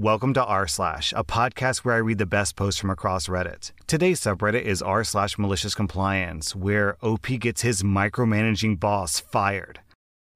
[0.00, 3.72] Welcome to r slash, a podcast where I read the best posts from across Reddit.
[3.86, 9.80] Today's subreddit is r slash malicious compliance, where OP gets his micromanaging boss fired.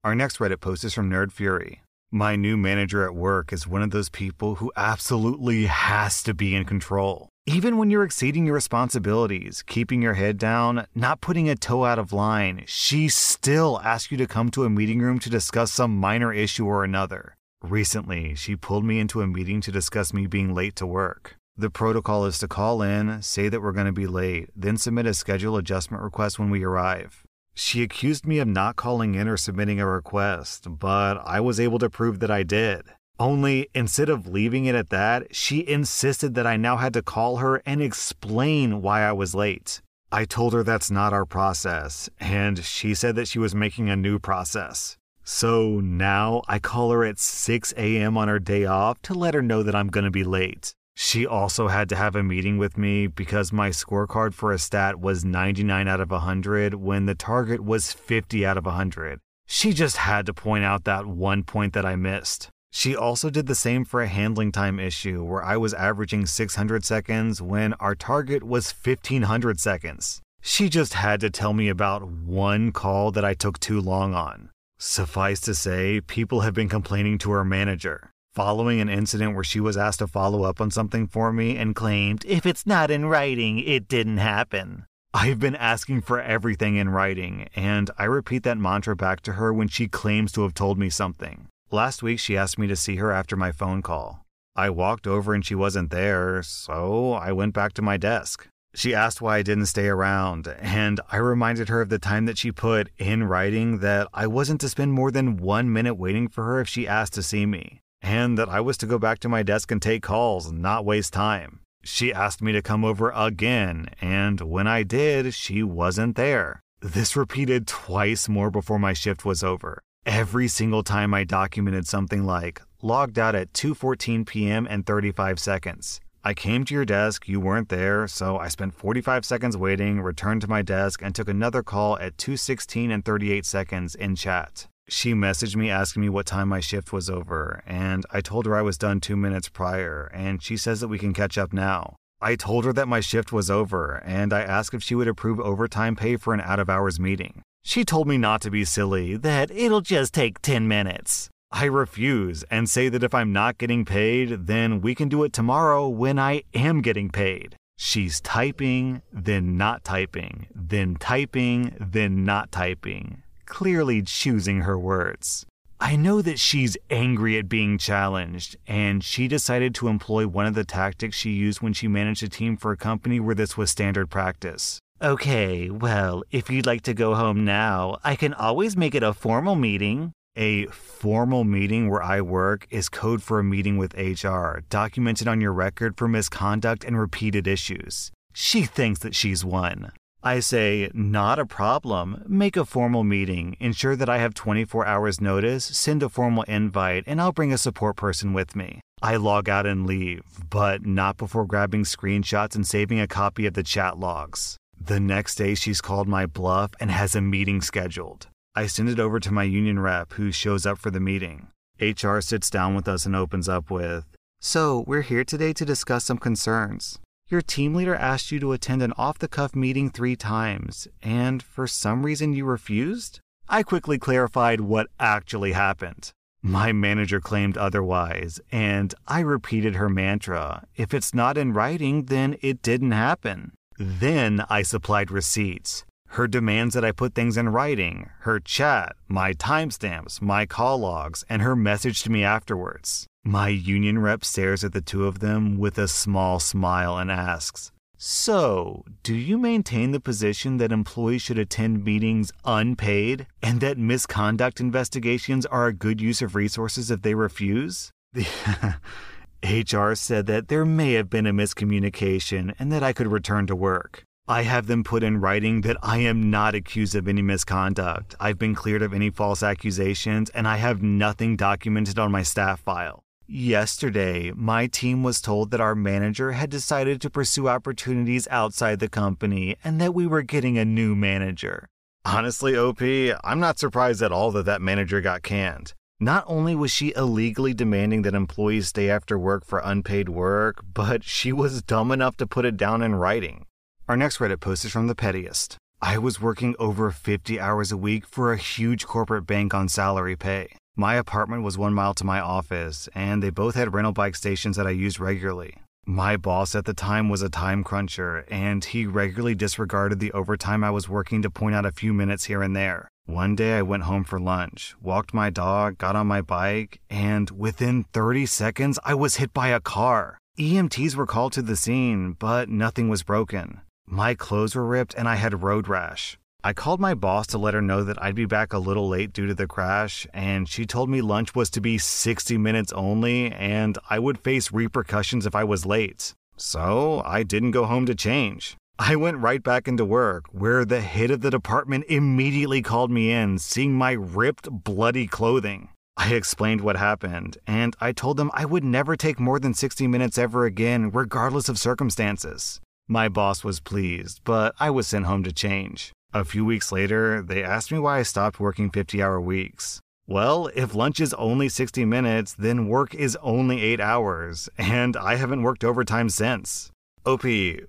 [0.04, 1.80] Our next Reddit post is from Nerd Fury.
[2.12, 6.54] My new manager at work is one of those people who absolutely has to be
[6.54, 7.30] in control.
[7.46, 11.98] Even when you're exceeding your responsibilities, keeping your head down, not putting a toe out
[11.98, 15.96] of line, she still asks you to come to a meeting room to discuss some
[15.96, 17.34] minor issue or another.
[17.64, 21.38] Recently, she pulled me into a meeting to discuss me being late to work.
[21.56, 25.06] The protocol is to call in, say that we're going to be late, then submit
[25.06, 27.22] a schedule adjustment request when we arrive.
[27.54, 31.78] She accused me of not calling in or submitting a request, but I was able
[31.78, 32.82] to prove that I did.
[33.18, 37.38] Only instead of leaving it at that, she insisted that I now had to call
[37.38, 39.80] her and explain why I was late.
[40.12, 43.96] I told her that's not our process, and she said that she was making a
[43.96, 44.98] new process.
[45.24, 48.16] So now I call her at 6 a.m.
[48.18, 50.74] on her day off to let her know that I'm going to be late.
[50.94, 55.00] She also had to have a meeting with me because my scorecard for a stat
[55.00, 59.18] was 99 out of 100 when the target was 50 out of 100.
[59.46, 62.48] She just had to point out that one point that I missed.
[62.70, 66.84] She also did the same for a handling time issue where I was averaging 600
[66.84, 70.20] seconds when our target was 1500 seconds.
[70.42, 74.50] She just had to tell me about one call that I took too long on.
[74.78, 79.60] Suffice to say, people have been complaining to her manager, following an incident where she
[79.60, 83.06] was asked to follow up on something for me and claimed, if it's not in
[83.06, 84.86] writing, it didn't happen.
[85.12, 89.52] I've been asking for everything in writing, and I repeat that mantra back to her
[89.52, 91.46] when she claims to have told me something.
[91.70, 94.24] Last week, she asked me to see her after my phone call.
[94.56, 98.48] I walked over and she wasn't there, so I went back to my desk.
[98.76, 102.38] She asked why I didn't stay around, and I reminded her of the time that
[102.38, 106.44] she put in writing that I wasn't to spend more than one minute waiting for
[106.44, 109.28] her if she asked to see me, and that I was to go back to
[109.28, 111.60] my desk and take calls, not waste time.
[111.84, 116.60] She asked me to come over again, and when I did, she wasn't there.
[116.80, 119.82] This repeated twice more before my shift was over.
[120.04, 124.66] Every single time I documented something like logged out at 2:14 p.m.
[124.68, 126.00] and 35 seconds.
[126.26, 130.40] I came to your desk, you weren't there, so I spent 45 seconds waiting, returned
[130.40, 134.66] to my desk, and took another call at 2:16 and 38 seconds in chat.
[134.88, 138.56] She messaged me asking me what time my shift was over, and I told her
[138.56, 141.96] I was done 2 minutes prior, and she says that we can catch up now.
[142.22, 145.38] I told her that my shift was over, and I asked if she would approve
[145.40, 147.42] overtime pay for an out of hours meeting.
[147.62, 151.28] She told me not to be silly, that it'll just take 10 minutes.
[151.56, 155.32] I refuse and say that if I'm not getting paid, then we can do it
[155.32, 157.54] tomorrow when I am getting paid.
[157.76, 165.46] She's typing, then not typing, then typing, then not typing, clearly choosing her words.
[165.78, 170.54] I know that she's angry at being challenged, and she decided to employ one of
[170.54, 173.70] the tactics she used when she managed a team for a company where this was
[173.70, 174.80] standard practice.
[175.00, 179.14] Okay, well, if you'd like to go home now, I can always make it a
[179.14, 180.12] formal meeting.
[180.36, 185.40] A formal meeting where I work is code for a meeting with HR, documented on
[185.40, 188.10] your record for misconduct and repeated issues.
[188.32, 189.92] She thinks that she's won.
[190.24, 192.24] I say, not a problem.
[192.26, 197.04] Make a formal meeting, ensure that I have 24 hours notice, send a formal invite,
[197.06, 198.80] and I'll bring a support person with me.
[199.00, 203.54] I log out and leave, but not before grabbing screenshots and saving a copy of
[203.54, 204.56] the chat logs.
[204.80, 208.26] The next day, she's called my bluff and has a meeting scheduled.
[208.56, 211.48] I send it over to my union rep who shows up for the meeting.
[211.80, 214.04] HR sits down with us and opens up with
[214.40, 217.00] So, we're here today to discuss some concerns.
[217.28, 221.42] Your team leader asked you to attend an off the cuff meeting three times, and
[221.42, 223.18] for some reason you refused?
[223.48, 226.12] I quickly clarified what actually happened.
[226.40, 232.36] My manager claimed otherwise, and I repeated her mantra if it's not in writing, then
[232.40, 233.50] it didn't happen.
[233.78, 239.32] Then I supplied receipts her demands that I put things in writing, her chat, my
[239.32, 243.06] timestamps, my call logs, and her message to me afterwards.
[243.24, 247.72] My union rep stares at the two of them with a small smile and asks,
[247.96, 254.60] So, do you maintain the position that employees should attend meetings unpaid and that misconduct
[254.60, 257.90] investigations are a good use of resources if they refuse?
[258.14, 263.46] The HR said that there may have been a miscommunication and that I could return
[263.48, 264.04] to work.
[264.26, 268.14] I have them put in writing that I am not accused of any misconduct.
[268.18, 272.60] I've been cleared of any false accusations, and I have nothing documented on my staff
[272.60, 273.04] file.
[273.26, 278.88] Yesterday, my team was told that our manager had decided to pursue opportunities outside the
[278.88, 281.68] company and that we were getting a new manager.
[282.06, 282.80] Honestly, OP,
[283.22, 285.74] I'm not surprised at all that that manager got canned.
[286.00, 291.04] Not only was she illegally demanding that employees stay after work for unpaid work, but
[291.04, 293.44] she was dumb enough to put it down in writing.
[293.86, 295.58] Our next Reddit post is from the pettiest.
[295.82, 300.16] I was working over 50 hours a week for a huge corporate bank on salary
[300.16, 300.56] pay.
[300.74, 304.56] My apartment was one mile to my office, and they both had rental bike stations
[304.56, 305.58] that I used regularly.
[305.84, 310.64] My boss at the time was a time cruncher, and he regularly disregarded the overtime
[310.64, 312.88] I was working to point out a few minutes here and there.
[313.04, 317.30] One day I went home for lunch, walked my dog, got on my bike, and
[317.30, 320.16] within 30 seconds I was hit by a car.
[320.38, 323.60] EMTs were called to the scene, but nothing was broken.
[323.86, 326.18] My clothes were ripped and I had road rash.
[326.42, 329.12] I called my boss to let her know that I'd be back a little late
[329.12, 333.30] due to the crash, and she told me lunch was to be 60 minutes only
[333.30, 336.14] and I would face repercussions if I was late.
[336.36, 338.56] So I didn't go home to change.
[338.78, 343.12] I went right back into work, where the head of the department immediately called me
[343.12, 345.68] in, seeing my ripped, bloody clothing.
[345.96, 349.86] I explained what happened, and I told them I would never take more than 60
[349.86, 352.60] minutes ever again, regardless of circumstances.
[352.88, 355.92] My boss was pleased, but I was sent home to change.
[356.12, 359.80] A few weeks later, they asked me why I stopped working 50 hour weeks.
[360.06, 365.14] Well, if lunch is only 60 minutes, then work is only 8 hours, and I
[365.14, 366.70] haven't worked overtime since.
[367.06, 367.24] OP,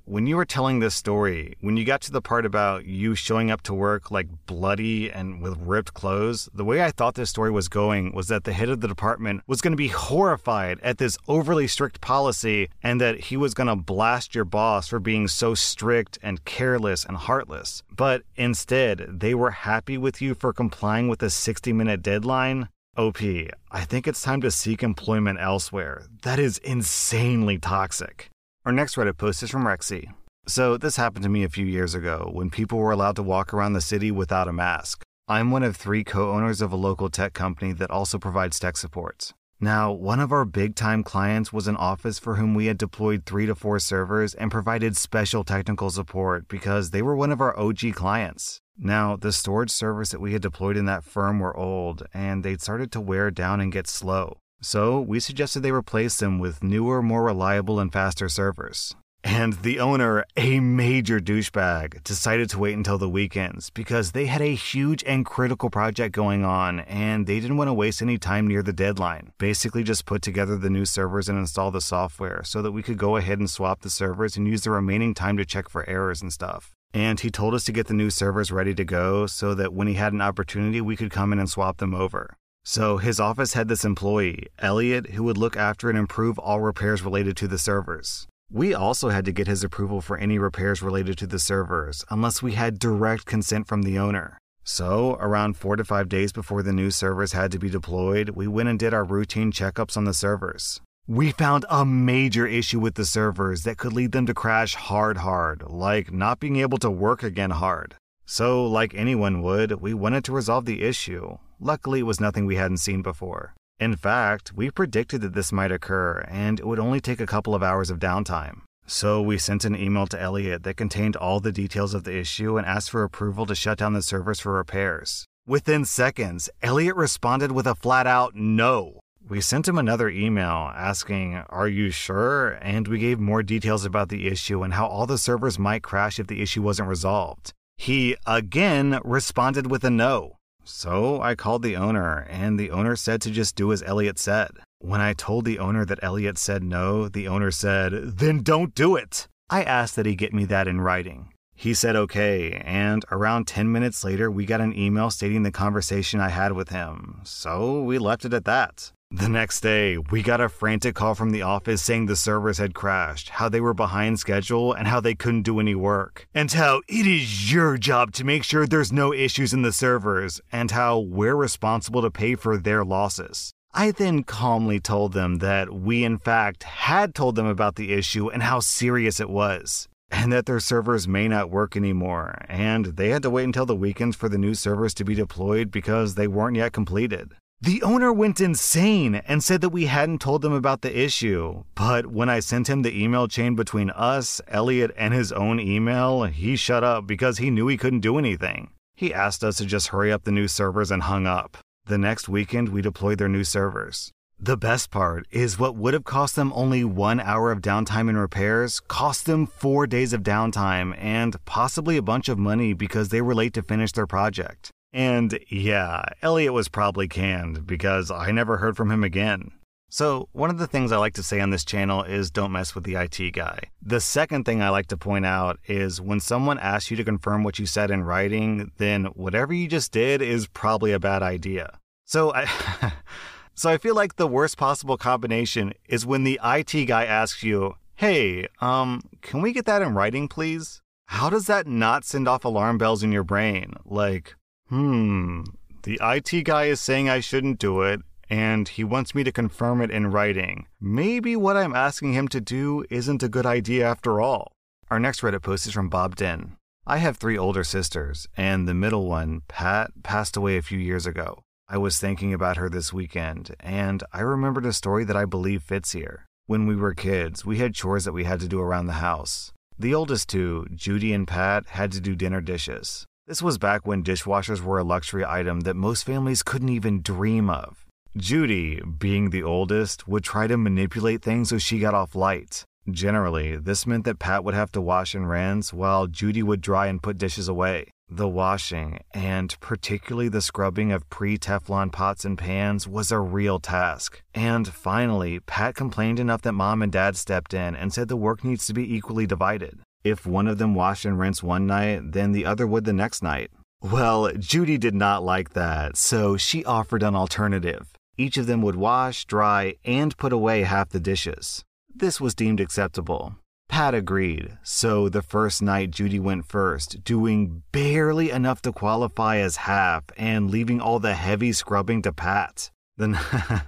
[0.06, 3.52] when you were telling this story, when you got to the part about you showing
[3.52, 7.52] up to work like bloody and with ripped clothes, the way I thought this story
[7.52, 11.00] was going was that the head of the department was going to be horrified at
[11.00, 15.28] this overly strict policy and that he was going to blast your boss for being
[15.28, 17.84] so strict and careless and heartless.
[17.94, 22.70] But instead, they were happy with you for complying with a 60 minute deadline.
[22.96, 26.06] OP, I think it's time to seek employment elsewhere.
[26.24, 28.30] That is insanely toxic.
[28.66, 30.12] Our next Reddit post is from Rexy.
[30.48, 33.54] So, this happened to me a few years ago when people were allowed to walk
[33.54, 35.04] around the city without a mask.
[35.28, 38.78] I'm one of three co owners of a local tech company that also provides tech
[38.78, 39.34] support.
[39.60, 43.28] Now, one of our big time clients was an office for whom we had deployed
[43.28, 47.56] three to four servers and provided special technical support because they were one of our
[47.60, 48.62] OG clients.
[48.80, 52.64] Now, the storage servers that we had deployed in that firm were old and they'd
[52.64, 54.40] started to wear down and get slow.
[54.66, 58.96] So we suggested they replace them with newer, more reliable, and faster servers.
[59.24, 64.42] And the owner, a major douchebag, decided to wait until the weekends because they had
[64.42, 68.48] a huge and critical project going on and they didn't want to waste any time
[68.48, 69.34] near the deadline.
[69.38, 72.98] Basically, just put together the new servers and install the software so that we could
[72.98, 76.24] go ahead and swap the servers and use the remaining time to check for errors
[76.24, 76.74] and stuff.
[76.92, 79.86] And he told us to get the new servers ready to go so that when
[79.86, 82.36] he had an opportunity, we could come in and swap them over.
[82.68, 87.04] So his office had this employee, Elliot, who would look after and improve all repairs
[87.04, 88.28] related to the servers.
[88.52, 92.42] We also had to get his approval for any repairs related to the servers, unless
[92.42, 94.40] we had direct consent from the owner.
[94.64, 98.48] So, around four to five days before the new servers had to be deployed, we
[98.48, 100.82] went and did our routine checkups on the servers.
[101.08, 105.18] We found a major issue with the servers that could lead them to crash hard,
[105.18, 107.96] hard, like not being able to work again hard.
[108.26, 111.38] So, like anyone would, we wanted to resolve the issue.
[111.60, 113.54] Luckily, it was nothing we hadn't seen before.
[113.80, 117.54] In fact, we predicted that this might occur, and it would only take a couple
[117.54, 118.62] of hours of downtime.
[118.88, 122.58] So we sent an email to Elliot that contained all the details of the issue
[122.58, 125.26] and asked for approval to shut down the servers for repairs.
[125.48, 129.00] Within seconds, Elliot responded with a flat out no.
[129.28, 132.60] We sent him another email asking, Are you sure?
[132.62, 136.20] And we gave more details about the issue and how all the servers might crash
[136.20, 137.52] if the issue wasn't resolved.
[137.78, 140.38] He again responded with a no.
[140.64, 144.52] So I called the owner, and the owner said to just do as Elliot said.
[144.80, 148.96] When I told the owner that Elliot said no, the owner said, Then don't do
[148.96, 149.28] it.
[149.50, 151.30] I asked that he get me that in writing.
[151.54, 156.20] He said okay, and around 10 minutes later, we got an email stating the conversation
[156.20, 157.22] I had with him.
[157.24, 158.92] So we left it at that.
[159.12, 162.74] The next day, we got a frantic call from the office saying the servers had
[162.74, 166.28] crashed, how they were behind schedule, and how they couldn't do any work.
[166.34, 170.42] And how it is your job to make sure there's no issues in the servers,
[170.52, 173.54] and how we're responsible to pay for their losses.
[173.74, 178.30] I then calmly told them that we, in fact, had told them about the issue
[178.30, 183.10] and how serious it was, and that their servers may not work anymore, and they
[183.10, 186.28] had to wait until the weekends for the new servers to be deployed because they
[186.28, 187.32] weren't yet completed.
[187.66, 191.64] The owner went insane and said that we hadn't told them about the issue.
[191.74, 196.26] But when I sent him the email chain between us, Elliot, and his own email,
[196.26, 198.70] he shut up because he knew he couldn't do anything.
[198.96, 201.58] He asked us to just hurry up the new servers and hung up.
[201.88, 204.12] The next weekend, we deployed their new servers.
[204.40, 208.18] The best part is what would have cost them only one hour of downtime and
[208.20, 213.22] repairs cost them four days of downtime and possibly a bunch of money because they
[213.22, 214.70] were late to finish their project.
[214.96, 219.52] And yeah, Elliot was probably canned because I never heard from him again.
[219.90, 222.74] So, one of the things I like to say on this channel is don't mess
[222.74, 223.60] with the IT guy.
[223.82, 227.44] The second thing I like to point out is when someone asks you to confirm
[227.44, 231.78] what you said in writing, then whatever you just did is probably a bad idea.
[232.06, 232.94] So, I.
[233.54, 237.76] so I feel like the worst possible combination is when the IT guy asks you,
[237.96, 242.46] "Hey, um, can we get that in writing, please?" How does that not send off
[242.46, 243.74] alarm bells in your brain?
[243.86, 244.36] Like,
[244.70, 245.44] hmm,
[245.84, 249.82] the IT guy is saying I shouldn't do it, and he wants me to confirm
[249.82, 250.68] it in writing.
[250.82, 254.52] Maybe what I'm asking him to do isn't a good idea after all.
[254.90, 256.58] Our next Reddit post is from Bob Den.
[256.88, 261.06] I have three older sisters, and the middle one, Pat, passed away a few years
[261.08, 261.42] ago.
[261.68, 265.64] I was thinking about her this weekend, and I remembered a story that I believe
[265.64, 266.26] fits here.
[266.46, 269.52] When we were kids, we had chores that we had to do around the house.
[269.80, 273.06] The oldest two, Judy and Pat, had to do dinner dishes.
[273.28, 277.50] This was back when dishwashers were a luxury item that most families couldn't even dream
[277.50, 277.84] of.
[278.16, 282.64] Judy, being the oldest, would try to manipulate things so she got off light.
[282.88, 286.86] Generally, this meant that Pat would have to wash and rinse while Judy would dry
[286.86, 287.90] and put dishes away.
[288.08, 293.60] The washing, and particularly the scrubbing of pre Teflon pots and pans, was a real
[293.60, 294.22] task.
[294.36, 298.44] And finally, Pat complained enough that mom and dad stepped in and said the work
[298.44, 299.80] needs to be equally divided.
[300.06, 303.24] If one of them washed and rinsed one night, then the other would the next
[303.24, 303.50] night.
[303.82, 307.88] Well, Judy did not like that, so she offered an alternative.
[308.16, 311.64] Each of them would wash, dry, and put away half the dishes.
[311.94, 313.36] This was deemed acceptable.
[313.68, 319.56] Pat agreed, so the first night Judy went first, doing barely enough to qualify as
[319.56, 322.70] half and leaving all the heavy scrubbing to Pat.
[322.96, 323.18] Then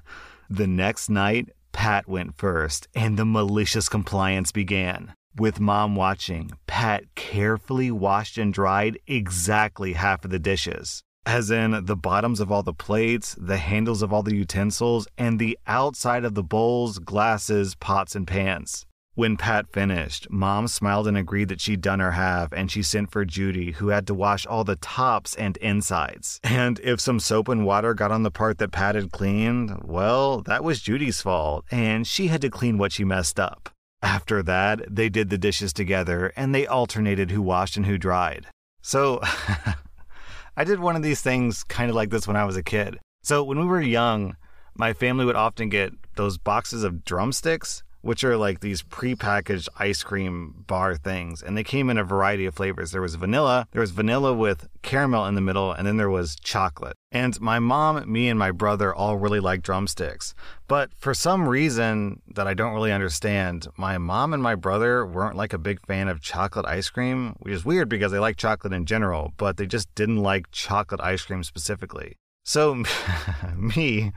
[0.52, 5.16] the next night, Pat went first, and the malicious compliance began.
[5.38, 11.84] With mom watching, Pat carefully washed and dried exactly half of the dishes as in
[11.86, 16.24] the bottoms of all the plates, the handles of all the utensils, and the outside
[16.24, 18.86] of the bowls, glasses, pots, and pans.
[19.14, 23.12] When Pat finished, Mom smiled and agreed that she'd done her half, and she sent
[23.12, 26.40] for Judy, who had to wash all the tops and insides.
[26.46, 30.42] And if some soap and water got on the part that Pat had cleaned, well,
[30.44, 33.70] that was Judy's fault, and she had to clean what she messed up.
[34.02, 38.48] After that, they did the dishes together, and they alternated who washed and who dried.
[38.82, 39.20] So,
[40.58, 43.00] I did one of these things kind of like this when I was a kid.
[43.22, 44.38] So when we were young,
[44.76, 50.02] my family would often get those boxes of drumsticks which are like these pre-packaged ice
[50.02, 51.44] cream bar things.
[51.44, 52.92] And they came in a variety of flavors.
[52.92, 56.38] There was vanilla there was vanilla with caramel in the middle and then there was
[56.42, 56.96] chocolate.
[57.12, 60.34] And my mom me and my brother all really like drumsticks.
[60.70, 65.36] But for some reason that i don't really understand my mom and my brother weren't
[65.36, 68.74] like a big fan of chocolate ice cream which is weird because they like chocolate
[68.74, 72.16] in general but they just didn't like chocolate ice cream specifically.
[72.46, 72.84] So
[73.58, 74.14] me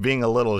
[0.00, 0.58] being a little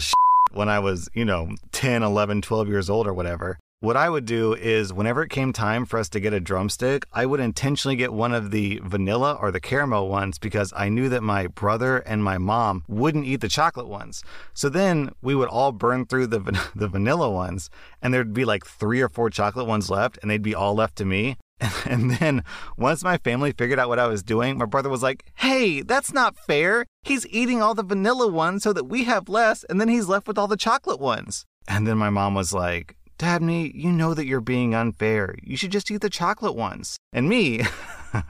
[0.53, 4.25] when I was, you know, 10, 11, 12 years old or whatever, what I would
[4.25, 7.95] do is whenever it came time for us to get a drumstick, I would intentionally
[7.95, 11.99] get one of the vanilla or the caramel ones because I knew that my brother
[11.99, 14.25] and my mom wouldn't eat the chocolate ones.
[14.53, 16.41] So then we would all burn through the
[16.75, 17.71] the vanilla ones
[18.03, 20.97] and there'd be like 3 or 4 chocolate ones left and they'd be all left
[20.97, 21.37] to me.
[21.87, 22.45] And then
[22.77, 26.13] once my family figured out what I was doing, my brother was like, Hey, that's
[26.13, 26.87] not fair.
[27.03, 30.29] He's eating all the vanilla ones so that we have less, and then he's left
[30.29, 31.47] with all the chocolate ones.
[31.67, 35.35] And then my mom was like, Dabney, you know that you're being unfair.
[35.43, 36.97] You should just eat the chocolate ones.
[37.13, 37.63] And me,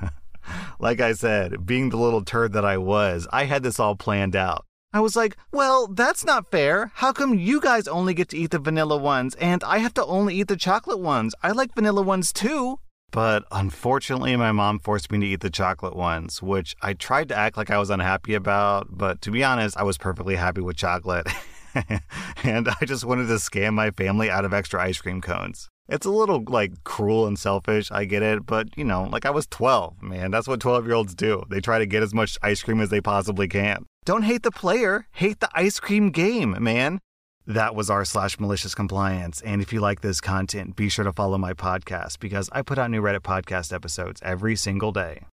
[0.80, 4.35] like I said, being the little turd that I was, I had this all planned
[4.35, 4.64] out.
[4.92, 6.90] I was like, well, that's not fair.
[6.94, 10.04] How come you guys only get to eat the vanilla ones and I have to
[10.06, 11.35] only eat the chocolate ones?
[11.42, 12.78] I like vanilla ones too.
[13.11, 17.37] But unfortunately, my mom forced me to eat the chocolate ones, which I tried to
[17.37, 18.88] act like I was unhappy about.
[18.91, 21.27] But to be honest, I was perfectly happy with chocolate.
[22.45, 25.69] and I just wanted to scam my family out of extra ice cream cones.
[25.88, 29.31] It's a little like cruel and selfish, I get it, but you know, like I
[29.31, 30.31] was 12, man.
[30.31, 31.45] That's what 12 year olds do.
[31.49, 33.87] They try to get as much ice cream as they possibly can.
[34.05, 37.00] Don't hate the player, hate the ice cream game, man.
[37.49, 39.40] That was r slash malicious compliance.
[39.40, 42.78] And if you like this content, be sure to follow my podcast because I put
[42.78, 45.23] out new Reddit podcast episodes every single day.